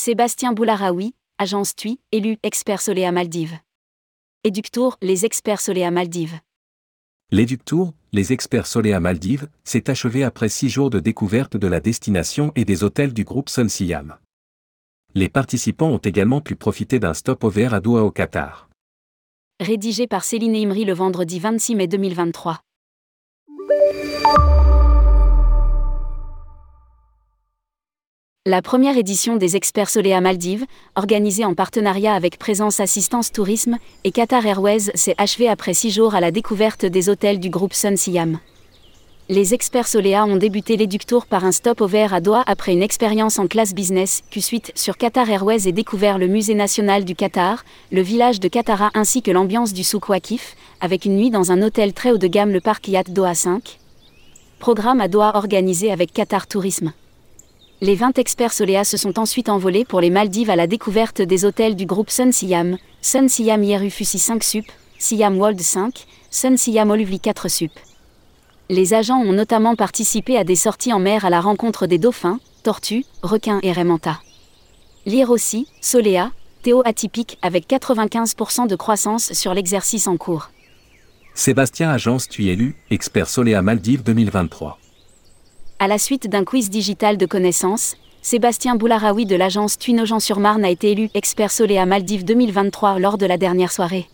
Sébastien 0.00 0.52
Boularaoui, 0.52 1.12
agence 1.38 1.74
TUI, 1.74 1.98
élu 2.12 2.36
expert 2.44 2.80
Soléa 2.80 3.10
Maldives. 3.10 3.58
Éductour, 4.44 4.96
les 5.02 5.24
experts 5.24 5.60
Soléa 5.60 5.90
Maldives. 5.90 6.38
L'éductour, 7.32 7.94
les 8.12 8.32
experts 8.32 8.68
Soléa 8.68 9.00
Maldives, 9.00 9.48
s'est 9.64 9.90
achevé 9.90 10.22
après 10.22 10.48
six 10.48 10.68
jours 10.68 10.90
de 10.90 11.00
découverte 11.00 11.56
de 11.56 11.66
la 11.66 11.80
destination 11.80 12.52
et 12.54 12.64
des 12.64 12.84
hôtels 12.84 13.12
du 13.12 13.24
groupe 13.24 13.48
Sun 13.48 13.68
Siam. 13.68 14.16
Les 15.16 15.28
participants 15.28 15.90
ont 15.90 15.98
également 15.98 16.40
pu 16.40 16.54
profiter 16.54 17.00
d'un 17.00 17.12
stop-over 17.12 17.74
à 17.74 17.80
Doha 17.80 18.04
au 18.04 18.12
Qatar. 18.12 18.68
Rédigé 19.58 20.06
par 20.06 20.22
Céline 20.22 20.54
Imri 20.54 20.84
le 20.84 20.92
vendredi 20.92 21.40
26 21.40 21.74
mai 21.74 21.88
2023. 21.88 22.60
La 28.48 28.62
première 28.62 28.96
édition 28.96 29.36
des 29.36 29.56
Experts 29.56 29.90
Soléa 29.90 30.22
Maldives, 30.22 30.64
organisée 30.96 31.44
en 31.44 31.52
partenariat 31.52 32.14
avec 32.14 32.38
Présence 32.38 32.80
Assistance 32.80 33.30
Tourisme 33.30 33.76
et 34.04 34.10
Qatar 34.10 34.46
Airways, 34.46 34.90
s'est 34.94 35.14
achevée 35.18 35.50
après 35.50 35.74
six 35.74 35.90
jours 35.90 36.14
à 36.14 36.20
la 36.20 36.30
découverte 36.30 36.86
des 36.86 37.10
hôtels 37.10 37.40
du 37.40 37.50
groupe 37.50 37.74
Sun 37.74 37.98
Siam. 37.98 38.38
Les 39.28 39.52
experts 39.52 39.86
Soléa 39.86 40.24
ont 40.24 40.36
débuté 40.36 40.78
l'éductour 40.78 41.26
par 41.26 41.44
un 41.44 41.52
stop 41.52 41.82
au 41.82 41.86
vert 41.86 42.14
à 42.14 42.22
Doha 42.22 42.42
après 42.46 42.72
une 42.72 42.82
expérience 42.82 43.38
en 43.38 43.48
classe 43.48 43.74
business, 43.74 44.22
puis 44.30 44.40
suite 44.40 44.72
sur 44.74 44.96
Qatar 44.96 45.28
Airways 45.28 45.68
et 45.68 45.72
découvert 45.72 46.16
le 46.16 46.26
musée 46.26 46.54
national 46.54 47.04
du 47.04 47.14
Qatar, 47.14 47.66
le 47.92 48.00
village 48.00 48.40
de 48.40 48.48
Qatara 48.48 48.90
ainsi 48.94 49.20
que 49.20 49.30
l'ambiance 49.30 49.74
du 49.74 49.84
souk 49.84 50.08
Wakif, 50.08 50.56
avec 50.80 51.04
une 51.04 51.18
nuit 51.18 51.30
dans 51.30 51.52
un 51.52 51.60
hôtel 51.60 51.92
très 51.92 52.12
haut 52.12 52.16
de 52.16 52.28
gamme 52.28 52.52
le 52.52 52.62
parc 52.62 52.88
Yacht 52.88 53.10
Doha 53.10 53.34
5. 53.34 53.78
Programme 54.58 55.02
à 55.02 55.08
Doha 55.08 55.36
organisé 55.36 55.92
avec 55.92 56.14
Qatar 56.14 56.46
Tourisme. 56.46 56.94
Les 57.80 57.94
20 57.94 58.18
experts 58.18 58.52
Soléa 58.52 58.82
se 58.82 58.96
sont 58.96 59.20
ensuite 59.20 59.48
envolés 59.48 59.84
pour 59.84 60.00
les 60.00 60.10
Maldives 60.10 60.50
à 60.50 60.56
la 60.56 60.66
découverte 60.66 61.22
des 61.22 61.44
hôtels 61.44 61.76
du 61.76 61.86
groupe 61.86 62.10
Sun 62.10 62.32
Siam, 62.32 62.76
Sun 63.02 63.28
Siam 63.28 63.62
Fusi 63.88 64.18
5 64.18 64.42
Sup, 64.42 64.64
Siam 64.98 65.38
World 65.38 65.60
5, 65.60 66.04
Sun 66.28 66.56
Siam 66.56 66.90
Oluvli 66.90 67.20
4 67.20 67.46
Sup. 67.46 67.70
Les 68.68 68.94
agents 68.94 69.20
ont 69.20 69.32
notamment 69.32 69.76
participé 69.76 70.36
à 70.36 70.42
des 70.42 70.56
sorties 70.56 70.92
en 70.92 70.98
mer 70.98 71.24
à 71.24 71.30
la 71.30 71.40
rencontre 71.40 71.86
des 71.86 71.98
dauphins, 71.98 72.40
tortues, 72.64 73.04
requins 73.22 73.60
et 73.62 73.72
remanta. 73.72 74.20
Lire 75.06 75.30
aussi, 75.30 75.68
Soléa, 75.80 76.32
Théo 76.62 76.82
atypique 76.84 77.38
avec 77.42 77.68
95% 77.68 78.66
de 78.66 78.74
croissance 78.74 79.32
sur 79.34 79.54
l'exercice 79.54 80.08
en 80.08 80.16
cours. 80.16 80.50
Sébastien 81.32 81.90
Agence 81.90 82.28
tu 82.28 82.46
élu, 82.46 82.74
expert 82.90 83.28
Soléa 83.28 83.62
Maldives 83.62 84.02
2023. 84.02 84.80
À 85.80 85.86
la 85.86 85.98
suite 85.98 86.28
d'un 86.28 86.42
quiz 86.42 86.70
digital 86.70 87.16
de 87.16 87.24
connaissances, 87.24 87.94
Sébastien 88.20 88.74
Boularaoui 88.74 89.26
de 89.26 89.36
l'agence 89.36 89.78
Tuinogent-sur-Marne 89.78 90.64
a 90.64 90.70
été 90.70 90.90
élu 90.90 91.08
expert 91.14 91.52
Soléa 91.52 91.86
Maldives 91.86 92.24
2023 92.24 92.98
lors 92.98 93.16
de 93.16 93.26
la 93.26 93.36
dernière 93.38 93.70
soirée. 93.70 94.08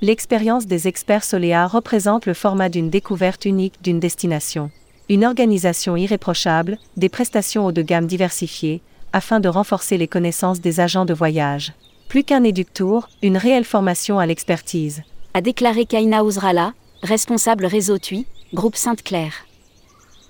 L'expérience 0.00 0.64
des 0.64 0.88
experts 0.88 1.24
Soléa 1.24 1.66
représente 1.66 2.24
le 2.24 2.32
format 2.32 2.70
d'une 2.70 2.88
découverte 2.88 3.44
unique 3.44 3.74
d'une 3.82 4.00
destination. 4.00 4.70
Une 5.10 5.26
organisation 5.26 5.98
irréprochable, 5.98 6.78
des 6.96 7.10
prestations 7.10 7.66
haut 7.66 7.72
de 7.72 7.82
gamme 7.82 8.06
diversifiées, 8.06 8.80
afin 9.12 9.38
de 9.38 9.50
renforcer 9.50 9.98
les 9.98 10.08
connaissances 10.08 10.62
des 10.62 10.80
agents 10.80 11.04
de 11.04 11.12
voyage. 11.12 11.74
Plus 12.08 12.24
qu'un 12.24 12.42
éductour, 12.42 13.10
une 13.20 13.36
réelle 13.36 13.66
formation 13.66 14.18
à 14.18 14.24
l'expertise. 14.24 15.02
A 15.34 15.42
déclaré 15.42 15.84
Kaina 15.84 16.24
Ouzrala, 16.24 16.72
responsable 17.02 17.66
réseau 17.66 17.98
TUI, 17.98 18.24
groupe 18.54 18.76
Sainte-Claire. 18.76 19.44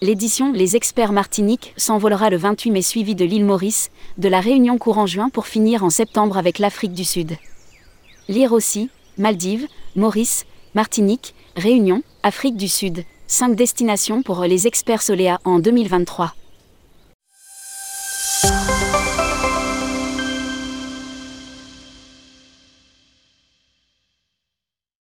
L'édition 0.03 0.51
Les 0.53 0.77
Experts 0.77 1.13
Martinique 1.13 1.75
s'envolera 1.77 2.31
le 2.31 2.39
28 2.39 2.71
mai 2.71 2.81
suivi 2.81 3.15
de 3.15 3.27
l'île 3.27 3.45
Maurice, 3.45 3.91
de 4.17 4.31
la 4.31 4.41
Réunion 4.41 4.79
courant 4.79 5.05
juin 5.05 5.29
pour 5.29 5.47
finir 5.47 5.85
en 5.85 5.91
septembre 5.91 6.39
avec 6.39 6.59
l'Afrique 6.59 6.95
du 6.95 7.05
Sud. 7.05 7.37
Lire 8.27 8.55
aussi, 8.55 8.89
Maldives, 9.19 9.67
Maurice, 9.97 10.47
Martinique, 10.75 11.35
Réunion, 11.55 12.03
Afrique 12.23 12.57
du 12.57 12.69
Sud, 12.69 13.05
5 13.27 13.55
destinations 13.55 14.23
pour 14.23 14.41
les 14.41 14.67
experts 14.67 15.03
Soléa 15.03 15.39
en 15.45 15.59
2023. 15.59 16.33